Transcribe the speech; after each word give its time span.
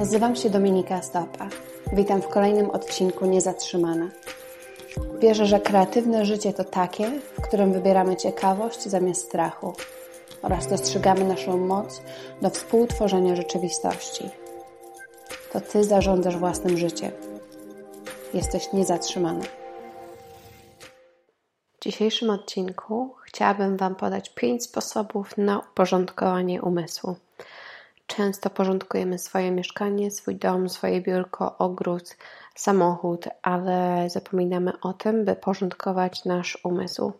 Nazywam 0.00 0.36
się 0.36 0.50
Dominika 0.50 1.02
Stopa. 1.02 1.48
Witam 1.92 2.22
w 2.22 2.28
kolejnym 2.28 2.70
odcinku 2.70 3.26
Niezatrzymana. 3.26 4.08
Wierzę, 5.18 5.46
że 5.46 5.60
kreatywne 5.60 6.24
życie 6.24 6.52
to 6.52 6.64
takie, 6.64 7.10
w 7.38 7.40
którym 7.40 7.72
wybieramy 7.72 8.16
ciekawość 8.16 8.82
zamiast 8.82 9.24
strachu 9.24 9.72
oraz 10.42 10.66
dostrzegamy 10.66 11.24
naszą 11.24 11.58
moc 11.58 12.02
do 12.42 12.50
współtworzenia 12.50 13.36
rzeczywistości. 13.36 14.30
To 15.52 15.60
Ty 15.60 15.84
zarządzasz 15.84 16.36
własnym 16.36 16.78
życiem. 16.78 17.12
Jesteś 18.34 18.72
niezatrzymany. 18.72 19.44
W 21.72 21.84
dzisiejszym 21.84 22.30
odcinku 22.30 23.14
chciałabym 23.26 23.76
Wam 23.76 23.94
podać 23.94 24.30
pięć 24.34 24.64
sposobów 24.64 25.38
na 25.38 25.58
uporządkowanie 25.58 26.62
umysłu. 26.62 27.16
Często 28.16 28.50
porządkujemy 28.50 29.18
swoje 29.18 29.50
mieszkanie, 29.50 30.10
swój 30.10 30.36
dom, 30.36 30.68
swoje 30.68 31.00
biurko, 31.00 31.58
ogród, 31.58 32.16
samochód, 32.54 33.28
ale 33.42 34.10
zapominamy 34.10 34.80
o 34.80 34.92
tym, 34.92 35.24
by 35.24 35.36
porządkować 35.36 36.24
nasz 36.24 36.58
umysł. 36.64 37.12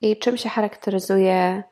I 0.00 0.16
czym 0.16 0.36
się 0.36 0.48
charakteryzuje, 0.48 1.62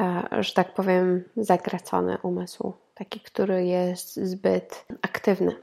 e, 0.00 0.28
że 0.38 0.54
tak 0.54 0.74
powiem, 0.74 1.24
zagracony 1.36 2.18
umysł, 2.22 2.72
taki, 2.94 3.20
który 3.20 3.66
jest 3.66 4.16
zbyt 4.16 4.86
aktywny? 5.02 5.56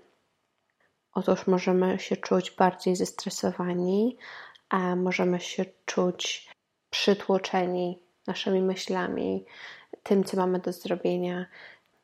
Otóż 1.14 1.48
możemy 1.48 2.00
się 2.00 2.18
czuć 2.18 2.52
bardziej 2.52 2.96
zestresowani, 2.96 4.18
a 4.70 4.96
możemy 4.96 5.40
się 5.40 5.66
czuć 5.86 6.50
przytłoczeni 6.90 8.00
naszymi 8.28 8.62
myślami, 8.62 9.46
tym, 10.06 10.24
co 10.24 10.38
mamy 10.38 10.60
do 10.60 10.72
zrobienia. 10.72 11.46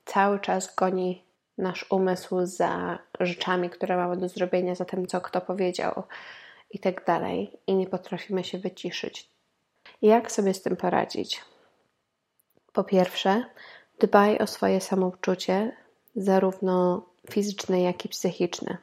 Cały 0.05 0.40
czas 0.40 0.76
goni 0.76 1.23
nasz 1.58 1.86
umysł 1.90 2.46
za 2.46 3.00
rzeczami, 3.20 3.70
które 3.70 3.98
mamy 3.98 4.18
do 4.18 4.30
zrobienia, 4.30 4.76
za 4.76 4.86
tym, 4.86 5.08
co 5.08 5.22
kto 5.22 5.42
powiedział 5.42 6.03
i 6.72 6.80
tak 6.80 7.06
dalej, 7.06 7.58
i 7.67 7.75
nie 7.75 7.88
potrafimy 7.88 8.44
się 8.44 8.58
wyciszyć. 8.58 9.30
Jak 10.02 10.31
sobie 10.31 10.53
z 10.53 10.62
tym 10.62 10.78
poradzić? 10.78 11.42
Po 12.73 12.84
pierwsze, 12.84 13.45
dbaj 14.00 14.38
o 14.38 14.48
swoje 14.48 14.81
samopoczucie, 14.81 15.78
zarówno 16.16 17.06
fizyczne, 17.31 17.81
jak 17.81 18.06
i 18.06 18.09
psychiczne. 18.09 18.78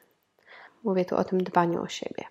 Mówię 0.83 1.05
tu 1.05 1.15
o 1.15 1.23
tym 1.23 1.43
dbaniu 1.43 1.81
o 1.81 1.87
siebie 1.87 2.23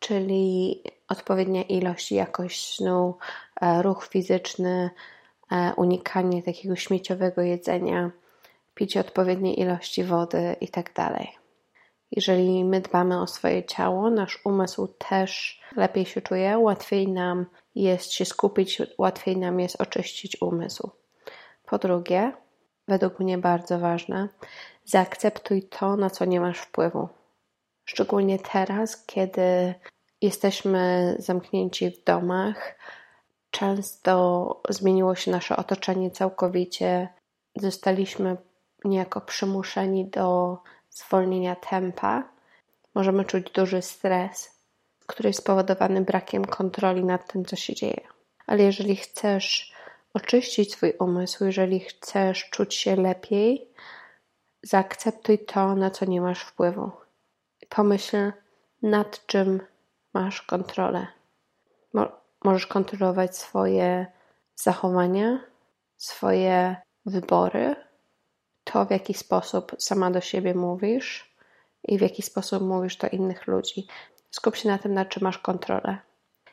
czyli 0.00 0.82
odpowiednia 1.08 1.62
ilość 1.62 2.12
jakość 2.12 2.76
snu, 2.76 3.18
e, 3.60 3.82
ruch 3.82 4.06
fizyczny, 4.06 4.90
e, 5.52 5.72
unikanie 5.76 6.42
takiego 6.42 6.76
śmieciowego 6.76 7.42
jedzenia, 7.42 8.10
picie 8.80 9.00
odpowiedniej 9.00 9.60
ilości 9.60 10.04
wody 10.04 10.56
itd. 10.60 10.92
Tak 10.92 11.26
Jeżeli 12.10 12.64
my 12.64 12.80
dbamy 12.80 13.20
o 13.20 13.26
swoje 13.26 13.64
ciało, 13.64 14.10
nasz 14.10 14.40
umysł 14.44 14.86
też 14.86 15.60
lepiej 15.76 16.06
się 16.06 16.20
czuje, 16.20 16.58
łatwiej 16.58 17.08
nam 17.08 17.46
jest 17.74 18.12
się 18.12 18.24
skupić, 18.24 18.82
łatwiej 18.98 19.36
nam 19.36 19.60
jest 19.60 19.80
oczyścić 19.80 20.42
umysł. 20.42 20.90
Po 21.66 21.78
drugie, 21.78 22.32
według 22.88 23.20
mnie 23.20 23.38
bardzo 23.38 23.78
ważne, 23.78 24.28
zaakceptuj 24.84 25.62
to, 25.62 25.96
na 25.96 26.10
co 26.10 26.24
nie 26.24 26.40
masz 26.40 26.58
wpływu. 26.58 27.08
Szczególnie 27.84 28.38
teraz, 28.38 29.06
kiedy 29.06 29.74
jesteśmy 30.20 31.14
zamknięci 31.18 31.90
w 31.90 32.04
domach, 32.04 32.78
często 33.50 34.60
zmieniło 34.68 35.14
się 35.14 35.30
nasze 35.30 35.56
otoczenie 35.56 36.10
całkowicie, 36.10 37.08
zostaliśmy 37.56 38.36
niejako 38.84 39.20
przymuszeni 39.20 40.04
do 40.04 40.58
zwolnienia 40.90 41.56
tempa. 41.56 42.22
Możemy 42.94 43.24
czuć 43.24 43.50
duży 43.50 43.82
stres, 43.82 44.60
który 45.06 45.28
jest 45.28 45.40
spowodowany 45.40 46.00
brakiem 46.00 46.44
kontroli 46.44 47.04
nad 47.04 47.32
tym, 47.32 47.44
co 47.44 47.56
się 47.56 47.74
dzieje. 47.74 48.00
Ale 48.46 48.62
jeżeli 48.62 48.96
chcesz 48.96 49.72
oczyścić 50.14 50.72
swój 50.72 50.92
umysł, 50.98 51.44
jeżeli 51.44 51.80
chcesz 51.80 52.50
czuć 52.50 52.74
się 52.74 52.96
lepiej, 52.96 53.68
zaakceptuj 54.62 55.38
to, 55.38 55.74
na 55.74 55.90
co 55.90 56.04
nie 56.04 56.20
masz 56.20 56.40
wpływu. 56.42 56.90
Pomyśl, 57.68 58.32
nad 58.82 59.26
czym 59.26 59.60
masz 60.14 60.42
kontrolę. 60.42 61.06
Mo 61.92 62.08
możesz 62.44 62.66
kontrolować 62.66 63.36
swoje 63.36 64.06
zachowania, 64.56 65.40
swoje 65.96 66.76
wybory, 67.06 67.76
to 68.72 68.84
w 68.86 68.90
jaki 68.90 69.14
sposób 69.14 69.72
sama 69.78 70.10
do 70.10 70.20
siebie 70.20 70.54
mówisz 70.54 71.34
i 71.88 71.98
w 71.98 72.00
jaki 72.00 72.22
sposób 72.22 72.62
mówisz 72.62 72.96
do 72.96 73.08
innych 73.08 73.46
ludzi. 73.46 73.86
Skup 74.30 74.56
się 74.56 74.68
na 74.68 74.78
tym, 74.78 74.94
na 74.94 75.04
czym 75.04 75.22
masz 75.22 75.38
kontrolę. 75.38 75.98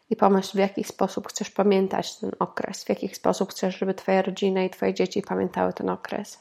I 0.09 0.15
pomyśl, 0.15 0.51
w 0.53 0.59
jaki 0.59 0.83
sposób 0.83 1.27
chcesz 1.27 1.49
pamiętać 1.49 2.15
ten 2.15 2.31
okres, 2.39 2.83
w 2.83 2.89
jaki 2.89 3.15
sposób 3.15 3.51
chcesz, 3.51 3.77
żeby 3.77 3.93
Twoja 3.93 4.21
rodzina 4.21 4.63
i 4.63 4.69
Twoje 4.69 4.93
dzieci 4.93 5.21
pamiętały 5.21 5.73
ten 5.73 5.89
okres. 5.89 6.39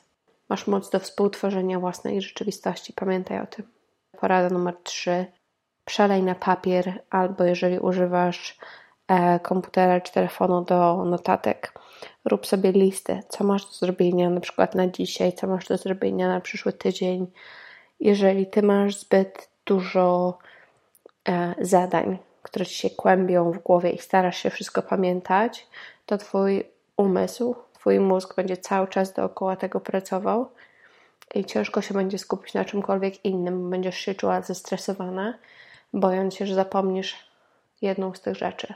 Masz 0.48 0.66
moc 0.66 0.90
do 0.90 1.00
współtworzenia 1.00 1.80
własnej 1.80 2.22
rzeczywistości, 2.22 2.92
pamiętaj 2.92 3.40
o 3.40 3.46
tym. 3.46 3.68
Porada 4.20 4.48
numer 4.48 4.76
3. 4.82 5.26
Przelej 5.84 6.22
na 6.22 6.34
papier, 6.34 7.02
albo 7.10 7.44
jeżeli 7.44 7.78
używasz 7.78 8.58
komputera 9.42 10.00
czy 10.00 10.12
telefonu 10.12 10.64
do 10.64 11.04
notatek, 11.04 11.72
rób 12.24 12.46
sobie 12.46 12.72
listę, 12.72 13.22
co 13.28 13.44
masz 13.44 13.66
do 13.66 13.72
zrobienia 13.72 14.30
na 14.30 14.40
przykład 14.40 14.74
na 14.74 14.86
dzisiaj, 14.86 15.32
co 15.32 15.46
masz 15.46 15.66
do 15.66 15.76
zrobienia 15.76 16.28
na 16.28 16.40
przyszły 16.40 16.72
tydzień. 16.72 17.26
Jeżeli 18.00 18.46
ty 18.46 18.62
masz 18.62 18.96
zbyt 18.96 19.48
dużo 19.66 20.38
e, 21.28 21.54
zadań, 21.60 22.18
które 22.42 22.66
ci 22.66 22.74
się 22.74 22.90
kłębią 22.90 23.52
w 23.52 23.58
głowie 23.58 23.90
i 23.90 23.98
starasz 23.98 24.36
się 24.36 24.50
wszystko 24.50 24.82
pamiętać, 24.82 25.66
to 26.06 26.18
twój 26.18 26.64
umysł, 26.96 27.54
twój 27.72 28.00
mózg 28.00 28.36
będzie 28.36 28.56
cały 28.56 28.88
czas 28.88 29.12
dookoła 29.12 29.56
tego 29.56 29.80
pracował 29.80 30.50
i 31.34 31.44
ciężko 31.44 31.82
się 31.82 31.94
będzie 31.94 32.18
skupić 32.18 32.54
na 32.54 32.64
czymkolwiek 32.64 33.24
innym, 33.24 33.70
będziesz 33.70 33.98
się 33.98 34.14
czuła 34.14 34.42
zestresowana, 34.42 35.38
bojąc 35.92 36.34
się, 36.34 36.46
że 36.46 36.54
zapomnisz 36.54 37.16
jedną 37.82 38.14
z 38.14 38.20
tych 38.20 38.36
rzeczy. 38.36 38.74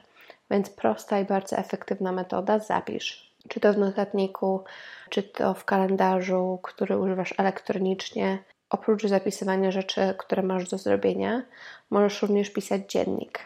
Więc 0.50 0.70
prosta 0.70 1.20
i 1.20 1.24
bardzo 1.24 1.56
efektywna 1.56 2.12
metoda 2.12 2.58
zapisz. 2.58 3.34
Czy 3.48 3.60
to 3.60 3.72
w 3.72 3.78
notatniku, 3.78 4.64
czy 5.10 5.22
to 5.22 5.54
w 5.54 5.64
kalendarzu, 5.64 6.58
który 6.62 6.98
używasz 6.98 7.34
elektronicznie. 7.38 8.38
Oprócz 8.70 9.06
zapisywania 9.06 9.70
rzeczy, 9.70 10.14
które 10.18 10.42
masz 10.42 10.68
do 10.68 10.78
zrobienia, 10.78 11.42
możesz 11.90 12.22
również 12.22 12.50
pisać 12.50 12.92
dziennik. 12.92 13.38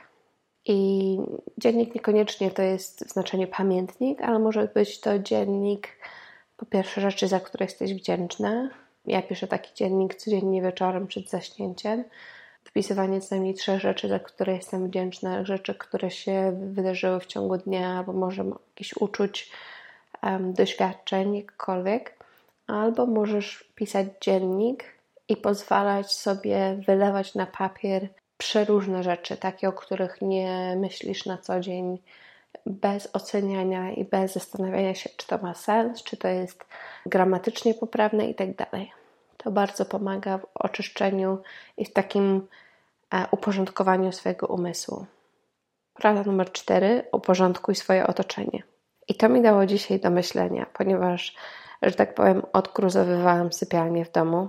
I 0.66 1.18
dziennik 1.58 1.94
niekoniecznie 1.94 2.50
to 2.50 2.62
jest 2.62 3.12
znaczenie 3.12 3.46
pamiętnik, 3.46 4.22
ale 4.22 4.38
może 4.38 4.68
być 4.74 5.00
to 5.00 5.18
dziennik 5.18 5.88
po 6.56 6.66
pierwsze 6.66 7.00
rzeczy, 7.00 7.28
za 7.28 7.40
które 7.40 7.64
jesteś 7.64 7.94
wdzięczna. 7.94 8.70
Ja 9.06 9.22
piszę 9.22 9.46
taki 9.46 9.74
dziennik 9.74 10.14
codziennie 10.14 10.62
wieczorem 10.62 11.06
przed 11.06 11.30
zaśnięciem 11.30 12.04
wpisywanie 12.64 13.20
co 13.20 13.34
najmniej 13.34 13.54
trzech 13.54 13.80
rzeczy, 13.80 14.08
za 14.08 14.18
które 14.18 14.54
jestem 14.54 14.88
wdzięczna, 14.88 15.44
rzeczy, 15.44 15.74
które 15.74 16.10
się 16.10 16.52
wydarzyły 16.72 17.20
w 17.20 17.26
ciągu 17.26 17.56
dnia, 17.56 17.98
albo 17.98 18.12
może 18.12 18.44
jakichś 18.44 18.92
uczuć, 18.96 19.50
um, 20.22 20.52
doświadczeń, 20.52 21.36
jakkolwiek. 21.36 22.14
Albo 22.66 23.06
możesz 23.06 23.72
pisać 23.74 24.06
dziennik 24.20 24.84
i 25.28 25.36
pozwalać 25.36 26.12
sobie 26.12 26.76
wylewać 26.86 27.34
na 27.34 27.46
papier 27.46 28.08
przeróżne 28.38 29.02
rzeczy, 29.02 29.36
takie, 29.36 29.68
o 29.68 29.72
których 29.72 30.22
nie 30.22 30.76
myślisz 30.80 31.26
na 31.26 31.38
co 31.38 31.60
dzień, 31.60 31.98
bez 32.66 33.08
oceniania 33.12 33.92
i 33.92 34.04
bez 34.04 34.32
zastanawiania 34.32 34.94
się, 34.94 35.10
czy 35.16 35.26
to 35.26 35.38
ma 35.38 35.54
sens, 35.54 36.02
czy 36.02 36.16
to 36.16 36.28
jest 36.28 36.64
gramatycznie 37.06 37.74
poprawne 37.74 38.26
i 38.26 38.34
tak 38.34 38.56
dalej. 38.56 38.92
To 39.44 39.50
bardzo 39.50 39.84
pomaga 39.84 40.38
w 40.38 40.46
oczyszczeniu 40.54 41.38
i 41.76 41.84
w 41.84 41.92
takim 41.92 42.46
e, 43.14 43.26
uporządkowaniu 43.30 44.12
swojego 44.12 44.46
umysłu. 44.46 45.06
Rada 46.00 46.22
numer 46.22 46.52
cztery: 46.52 47.04
uporządkuj 47.12 47.74
swoje 47.74 48.06
otoczenie. 48.06 48.62
I 49.08 49.14
to 49.14 49.28
mi 49.28 49.42
dało 49.42 49.66
dzisiaj 49.66 50.00
do 50.00 50.10
myślenia, 50.10 50.66
ponieważ, 50.72 51.36
że 51.82 51.92
tak 51.92 52.14
powiem, 52.14 52.42
odkruzowywałam 52.52 53.52
sypialnię 53.52 54.04
w 54.04 54.12
domu. 54.12 54.48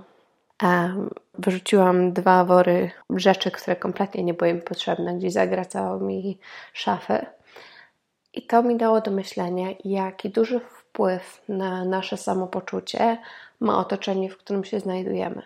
Wyrzuciłam 1.38 2.12
dwa 2.12 2.44
wory 2.44 2.90
rzeczy, 3.10 3.50
które 3.50 3.76
kompletnie 3.76 4.24
nie 4.24 4.34
były 4.34 4.54
mi 4.54 4.62
potrzebne, 4.62 5.14
gdzieś 5.14 5.32
zagracało 5.32 6.00
mi 6.00 6.38
szafę. 6.72 7.26
I 8.34 8.46
to 8.46 8.62
mi 8.62 8.76
dało 8.76 9.00
do 9.00 9.10
myślenia, 9.10 9.68
jaki 9.84 10.30
duży 10.30 10.60
wpływ 10.60 11.42
na 11.48 11.84
nasze 11.84 12.16
samopoczucie 12.16 13.18
ma 13.60 13.78
otoczenie, 13.78 14.30
w 14.30 14.36
którym 14.36 14.64
się 14.64 14.80
znajdujemy. 14.80 15.42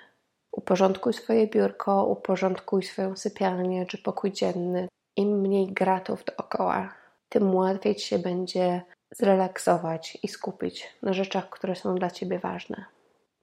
Uporządkuj 0.52 1.12
swoje 1.12 1.46
biurko, 1.46 2.04
uporządkuj 2.04 2.82
swoją 2.82 3.16
sypialnię 3.16 3.86
czy 3.86 3.98
pokój 3.98 4.32
dzienny. 4.32 4.88
Im 5.16 5.40
mniej 5.40 5.66
gratów 5.66 6.24
dookoła, 6.24 6.94
tym 7.28 7.54
łatwiej 7.54 7.94
ci 7.94 8.06
się 8.06 8.18
będzie 8.18 8.82
zrelaksować 9.10 10.18
i 10.22 10.28
skupić 10.28 10.88
na 11.02 11.12
rzeczach, 11.12 11.50
które 11.50 11.76
są 11.76 11.94
dla 11.94 12.10
ciebie 12.10 12.38
ważne. 12.38 12.84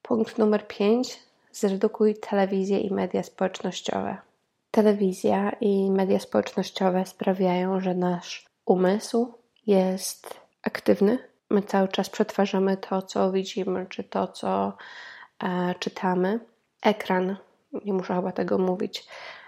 Punkt 0.01 0.37
numer 0.37 0.67
5. 0.67 1.19
zredukuj 1.51 2.15
telewizję 2.15 2.79
i 2.79 2.93
media 2.93 3.23
społecznościowe. 3.23 4.17
Telewizja 4.71 5.51
i 5.61 5.91
media 5.91 6.19
społecznościowe 6.19 7.05
sprawiają, 7.05 7.79
że 7.79 7.95
nasz 7.95 8.45
umysł 8.65 9.33
jest 9.67 10.39
aktywny. 10.63 11.19
My 11.49 11.61
cały 11.61 11.87
czas 11.87 12.09
przetwarzamy 12.09 12.77
to, 12.77 13.01
co 13.01 13.31
widzimy, 13.31 13.85
czy 13.89 14.03
to, 14.03 14.27
co 14.27 14.77
e, 15.43 15.75
czytamy. 15.79 16.39
Ekran, 16.81 17.35
nie 17.85 17.93
muszę 17.93 18.15
chyba 18.15 18.31
tego 18.31 18.57
mówić, 18.57 19.07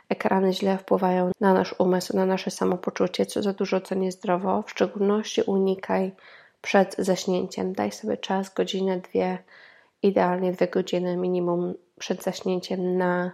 ekrany 0.10 0.54
źle 0.54 0.78
wpływają 0.78 1.31
na 1.40 1.54
nasz 1.54 1.75
umysł, 1.78 2.16
na 2.16 2.25
nasze 2.25 2.51
samopoczucie, 2.51 3.25
co 3.25 3.42
za 3.42 3.54
dużo, 3.54 3.81
co 3.81 3.96
niezdrowo. 3.96 4.62
W 4.62 4.72
szczególności 4.72 5.42
unikaj 5.42 6.12
przed 6.62 6.96
zaśnięciem. 6.98 7.74
Daj 7.74 7.92
sobie 7.92 8.18
czas, 8.18 8.54
godzinę, 8.54 9.00
dwie, 9.00 9.38
idealnie 10.04 10.52
dwie 10.52 10.68
godziny 10.68 11.18
minimum 11.18 11.74
przed 12.00 12.24
zaśnięciem 12.24 12.98
na 12.98 13.31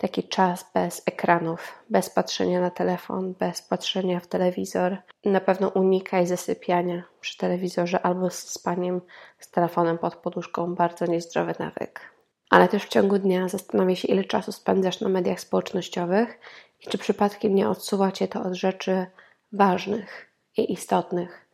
taki 0.00 0.22
czas 0.22 0.70
bez 0.74 1.02
ekranów, 1.06 1.84
bez 1.90 2.10
patrzenia 2.10 2.60
na 2.60 2.70
telefon, 2.70 3.34
bez 3.38 3.62
patrzenia 3.62 4.20
w 4.20 4.26
telewizor. 4.26 4.96
Na 5.24 5.40
pewno 5.40 5.68
unikaj 5.68 6.26
zasypiania 6.26 7.02
przy 7.20 7.38
telewizorze 7.38 8.02
albo 8.02 8.30
z 8.30 8.38
spaniem 8.38 9.00
z 9.38 9.50
telefonem 9.50 9.98
pod 9.98 10.16
poduszką. 10.16 10.74
Bardzo 10.74 11.06
niezdrowy 11.06 11.54
nawyk. 11.58 12.00
Ale 12.50 12.68
też 12.68 12.84
w 12.84 12.88
ciągu 12.88 13.18
dnia 13.18 13.48
zastanawiaj 13.48 13.96
się, 13.96 14.08
ile 14.08 14.24
czasu 14.24 14.52
spędzasz 14.52 15.00
na 15.00 15.08
mediach 15.08 15.40
społecznościowych 15.40 16.38
i 16.80 16.90
czy 16.90 16.98
przypadkiem 16.98 17.54
nie 17.54 17.68
odsuwa 17.68 18.12
cię 18.12 18.28
to 18.28 18.42
od 18.42 18.54
rzeczy 18.54 19.06
ważnych 19.52 20.30
i 20.56 20.72
istotnych, 20.72 21.48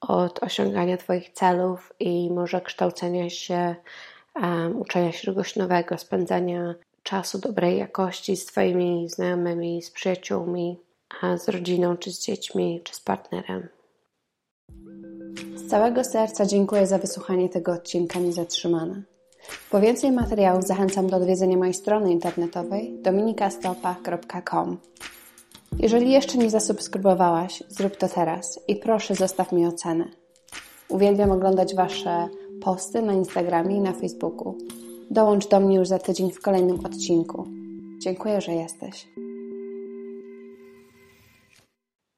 od 0.00 0.42
osiągania 0.42 0.96
Twoich 0.96 1.30
celów 1.30 1.92
i 2.00 2.30
może 2.30 2.60
kształcenia 2.60 3.30
się, 3.30 3.74
um, 4.34 4.80
uczenia 4.80 5.12
się 5.12 5.26
czegoś 5.26 5.56
nowego, 5.56 5.98
spędzania 5.98 6.74
czasu 7.02 7.38
dobrej 7.38 7.78
jakości 7.78 8.36
z 8.36 8.46
Twoimi 8.46 9.08
znajomymi, 9.08 9.82
z 9.82 9.90
przyjaciółmi, 9.90 10.78
a 11.22 11.36
z 11.36 11.48
rodziną, 11.48 11.96
czy 11.96 12.12
z 12.12 12.20
dziećmi, 12.20 12.80
czy 12.84 12.94
z 12.94 13.00
partnerem. 13.00 13.68
Z 15.54 15.68
całego 15.68 16.04
serca 16.04 16.46
dziękuję 16.46 16.86
za 16.86 16.98
wysłuchanie 16.98 17.48
tego 17.48 17.72
odcinka 17.72 18.18
Niezatrzymane. 18.18 19.02
Po 19.70 19.80
więcej 19.80 20.12
materiałów 20.12 20.64
zachęcam 20.64 21.06
do 21.06 21.16
odwiedzenia 21.16 21.56
mojej 21.56 21.74
strony 21.74 22.12
internetowej 22.12 22.98
dominikastopa.com. 23.02 24.78
Jeżeli 25.78 26.12
jeszcze 26.12 26.38
nie 26.38 26.50
zasubskrybowałaś, 26.50 27.62
zrób 27.68 27.96
to 27.96 28.08
teraz 28.08 28.60
i 28.68 28.76
proszę 28.76 29.14
zostaw 29.14 29.52
mi 29.52 29.66
ocenę. 29.66 30.04
Uwielbiam 30.88 31.30
oglądać 31.30 31.74
Wasze 31.74 32.28
posty 32.60 33.02
na 33.02 33.12
Instagramie 33.12 33.76
i 33.76 33.80
na 33.80 33.92
Facebooku. 33.92 34.58
Dołącz 35.12 35.48
do 35.48 35.60
mnie 35.60 35.76
już 35.76 35.88
za 35.88 35.98
tydzień 35.98 36.30
w 36.30 36.40
kolejnym 36.40 36.86
odcinku. 36.86 37.48
Dziękuję, 37.98 38.40
że 38.40 38.52
jesteś. 38.52 39.08